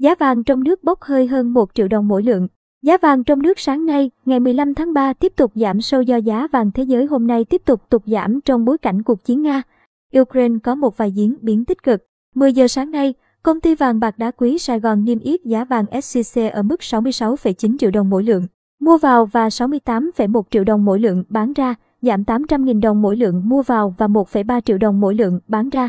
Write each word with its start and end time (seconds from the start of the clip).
Giá 0.00 0.14
vàng 0.14 0.44
trong 0.44 0.64
nước 0.64 0.84
bốc 0.84 1.02
hơi 1.02 1.26
hơn 1.26 1.52
1 1.52 1.74
triệu 1.74 1.88
đồng 1.88 2.08
mỗi 2.08 2.22
lượng. 2.22 2.48
Giá 2.82 2.96
vàng 2.96 3.24
trong 3.24 3.42
nước 3.42 3.58
sáng 3.58 3.86
nay, 3.86 4.10
ngày 4.24 4.40
15 4.40 4.74
tháng 4.74 4.92
3 4.92 5.12
tiếp 5.12 5.32
tục 5.36 5.52
giảm 5.54 5.80
sâu 5.80 6.02
do 6.02 6.16
giá 6.16 6.46
vàng 6.52 6.70
thế 6.74 6.82
giới 6.82 7.06
hôm 7.06 7.26
nay 7.26 7.44
tiếp 7.44 7.62
tục 7.64 7.90
tụt 7.90 8.02
giảm 8.06 8.40
trong 8.40 8.64
bối 8.64 8.78
cảnh 8.78 9.02
cuộc 9.02 9.24
chiến 9.24 9.42
Nga. 9.42 9.62
Ukraine 10.20 10.58
có 10.62 10.74
một 10.74 10.96
vài 10.96 11.12
diễn 11.12 11.36
biến 11.40 11.64
tích 11.64 11.82
cực. 11.82 12.06
10 12.34 12.52
giờ 12.52 12.68
sáng 12.68 12.90
nay, 12.90 13.14
công 13.42 13.60
ty 13.60 13.74
vàng 13.74 14.00
bạc 14.00 14.18
đá 14.18 14.30
quý 14.30 14.58
Sài 14.58 14.80
Gòn 14.80 15.04
niêm 15.04 15.18
yết 15.18 15.44
giá 15.44 15.64
vàng 15.64 15.84
SJC 15.84 16.50
ở 16.50 16.62
mức 16.62 16.80
66,9 16.80 17.78
triệu 17.78 17.90
đồng 17.90 18.10
mỗi 18.10 18.24
lượng, 18.24 18.46
mua 18.80 18.98
vào 18.98 19.26
và 19.26 19.48
68,1 19.48 20.42
triệu 20.50 20.64
đồng 20.64 20.84
mỗi 20.84 21.00
lượng 21.00 21.24
bán 21.28 21.52
ra, 21.52 21.74
giảm 22.02 22.22
800.000 22.22 22.80
đồng 22.80 23.02
mỗi 23.02 23.16
lượng 23.16 23.48
mua 23.48 23.62
vào 23.62 23.94
và 23.98 24.06
1,3 24.06 24.60
triệu 24.60 24.78
đồng 24.78 25.00
mỗi 25.00 25.14
lượng 25.14 25.40
bán 25.48 25.70
ra. 25.70 25.88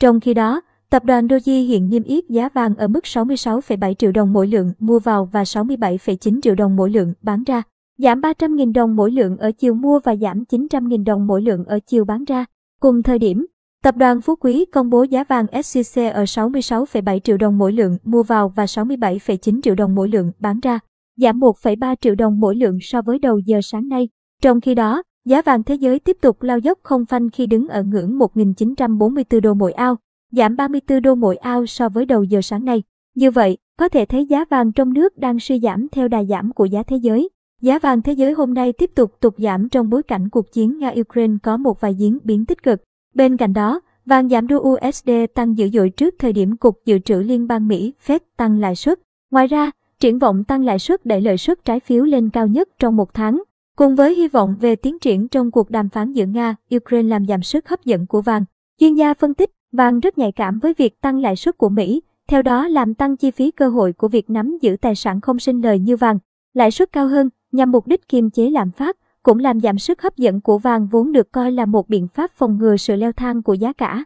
Trong 0.00 0.20
khi 0.20 0.34
đó, 0.34 0.60
Tập 0.92 1.04
đoàn 1.04 1.26
Doji 1.26 1.66
hiện 1.66 1.88
niêm 1.88 2.02
yết 2.02 2.28
giá 2.28 2.48
vàng 2.48 2.74
ở 2.74 2.88
mức 2.88 3.04
66,7 3.04 3.94
triệu 3.94 4.12
đồng 4.12 4.32
mỗi 4.32 4.46
lượng 4.46 4.72
mua 4.78 4.98
vào 4.98 5.24
và 5.32 5.42
67,9 5.42 6.40
triệu 6.40 6.54
đồng 6.54 6.76
mỗi 6.76 6.90
lượng 6.90 7.12
bán 7.22 7.44
ra, 7.44 7.62
giảm 7.98 8.20
300.000 8.20 8.72
đồng 8.72 8.96
mỗi 8.96 9.10
lượng 9.10 9.36
ở 9.36 9.52
chiều 9.52 9.74
mua 9.74 10.00
và 10.04 10.16
giảm 10.16 10.44
900.000 10.50 11.04
đồng 11.04 11.26
mỗi 11.26 11.42
lượng 11.42 11.64
ở 11.64 11.78
chiều 11.86 12.04
bán 12.04 12.24
ra. 12.24 12.44
Cùng 12.80 13.02
thời 13.02 13.18
điểm, 13.18 13.46
Tập 13.82 13.96
đoàn 13.96 14.20
Phú 14.20 14.36
Quý 14.36 14.64
công 14.64 14.90
bố 14.90 15.02
giá 15.02 15.24
vàng 15.24 15.46
SJC 15.46 16.12
ở 16.12 16.24
66,7 16.24 17.18
triệu 17.18 17.36
đồng 17.36 17.58
mỗi 17.58 17.72
lượng 17.72 17.98
mua 18.04 18.22
vào 18.22 18.48
và 18.48 18.64
67,9 18.64 19.60
triệu 19.62 19.74
đồng 19.74 19.94
mỗi 19.94 20.08
lượng 20.08 20.32
bán 20.38 20.60
ra, 20.60 20.78
giảm 21.16 21.40
1,3 21.40 21.94
triệu 22.00 22.14
đồng 22.14 22.40
mỗi 22.40 22.56
lượng 22.56 22.78
so 22.82 23.02
với 23.02 23.18
đầu 23.18 23.38
giờ 23.38 23.60
sáng 23.62 23.88
nay. 23.88 24.08
Trong 24.42 24.60
khi 24.60 24.74
đó, 24.74 25.02
giá 25.24 25.42
vàng 25.42 25.62
thế 25.62 25.74
giới 25.74 25.98
tiếp 25.98 26.16
tục 26.20 26.42
lao 26.42 26.58
dốc 26.58 26.78
không 26.82 27.06
phanh 27.06 27.30
khi 27.30 27.46
đứng 27.46 27.68
ở 27.68 27.82
ngưỡng 27.82 28.18
1.944 28.18 29.40
đô 29.40 29.54
mỗi 29.54 29.72
ao 29.72 29.96
giảm 30.32 30.56
34 30.56 31.02
đô 31.02 31.14
mỗi 31.14 31.36
ao 31.36 31.66
so 31.66 31.88
với 31.88 32.06
đầu 32.06 32.24
giờ 32.24 32.40
sáng 32.42 32.64
nay. 32.64 32.82
Như 33.14 33.30
vậy, 33.30 33.58
có 33.78 33.88
thể 33.88 34.04
thấy 34.04 34.26
giá 34.26 34.44
vàng 34.50 34.72
trong 34.72 34.92
nước 34.92 35.18
đang 35.18 35.40
suy 35.40 35.60
giảm 35.60 35.88
theo 35.92 36.08
đà 36.08 36.24
giảm 36.24 36.52
của 36.52 36.64
giá 36.64 36.82
thế 36.82 36.96
giới. 36.96 37.28
Giá 37.60 37.78
vàng 37.78 38.02
thế 38.02 38.12
giới 38.12 38.32
hôm 38.32 38.54
nay 38.54 38.72
tiếp 38.72 38.90
tục 38.94 39.20
tụt 39.20 39.34
giảm 39.38 39.68
trong 39.68 39.90
bối 39.90 40.02
cảnh 40.02 40.28
cuộc 40.28 40.52
chiến 40.52 40.78
Nga-Ukraine 40.78 41.38
có 41.42 41.56
một 41.56 41.80
vài 41.80 41.94
diễn 41.94 42.18
biến 42.24 42.46
tích 42.46 42.62
cực. 42.62 42.82
Bên 43.14 43.36
cạnh 43.36 43.52
đó, 43.52 43.80
vàng 44.06 44.28
giảm 44.28 44.46
đô 44.46 44.56
USD 44.56 45.10
tăng 45.34 45.58
dữ 45.58 45.68
dội 45.68 45.90
trước 45.90 46.14
thời 46.18 46.32
điểm 46.32 46.56
Cục 46.56 46.80
Dự 46.84 46.98
trữ 46.98 47.14
Liên 47.14 47.46
bang 47.46 47.68
Mỹ 47.68 47.92
Fed 48.06 48.18
tăng 48.36 48.60
lãi 48.60 48.76
suất. 48.76 49.00
Ngoài 49.30 49.46
ra, 49.46 49.70
triển 50.00 50.18
vọng 50.18 50.44
tăng 50.44 50.64
lãi 50.64 50.78
suất 50.78 51.06
đẩy 51.06 51.20
lợi 51.20 51.38
suất 51.38 51.64
trái 51.64 51.80
phiếu 51.80 52.04
lên 52.04 52.30
cao 52.30 52.46
nhất 52.46 52.68
trong 52.78 52.96
một 52.96 53.14
tháng. 53.14 53.42
Cùng 53.76 53.96
với 53.96 54.14
hy 54.14 54.28
vọng 54.28 54.56
về 54.60 54.76
tiến 54.76 54.98
triển 54.98 55.28
trong 55.28 55.50
cuộc 55.50 55.70
đàm 55.70 55.88
phán 55.88 56.12
giữa 56.12 56.26
Nga, 56.26 56.56
Ukraine 56.76 57.08
làm 57.08 57.26
giảm 57.26 57.42
sức 57.42 57.68
hấp 57.68 57.84
dẫn 57.84 58.06
của 58.06 58.22
vàng. 58.22 58.44
Chuyên 58.78 58.94
gia 58.94 59.14
phân 59.14 59.34
tích, 59.34 59.50
Vàng 59.72 60.00
rất 60.00 60.18
nhạy 60.18 60.32
cảm 60.32 60.58
với 60.58 60.74
việc 60.74 61.00
tăng 61.00 61.18
lãi 61.18 61.36
suất 61.36 61.58
của 61.58 61.68
Mỹ, 61.68 62.02
theo 62.28 62.42
đó 62.42 62.68
làm 62.68 62.94
tăng 62.94 63.16
chi 63.16 63.30
phí 63.30 63.50
cơ 63.50 63.68
hội 63.68 63.92
của 63.92 64.08
việc 64.08 64.30
nắm 64.30 64.58
giữ 64.60 64.76
tài 64.80 64.94
sản 64.94 65.20
không 65.20 65.38
sinh 65.38 65.60
lời 65.60 65.78
như 65.78 65.96
vàng. 65.96 66.18
Lãi 66.54 66.70
suất 66.70 66.92
cao 66.92 67.06
hơn 67.06 67.30
nhằm 67.52 67.72
mục 67.72 67.86
đích 67.86 68.08
kiềm 68.08 68.30
chế 68.30 68.50
lạm 68.50 68.70
phát, 68.70 68.96
cũng 69.22 69.38
làm 69.38 69.60
giảm 69.60 69.78
sức 69.78 70.02
hấp 70.02 70.16
dẫn 70.16 70.40
của 70.40 70.58
vàng 70.58 70.86
vốn 70.86 71.12
được 71.12 71.32
coi 71.32 71.52
là 71.52 71.66
một 71.66 71.88
biện 71.88 72.08
pháp 72.08 72.30
phòng 72.30 72.58
ngừa 72.58 72.76
sự 72.76 72.96
leo 72.96 73.12
thang 73.12 73.42
của 73.42 73.54
giá 73.54 73.72
cả. 73.72 74.04